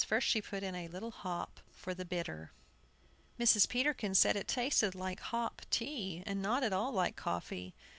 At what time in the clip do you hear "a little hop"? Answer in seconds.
0.73-1.59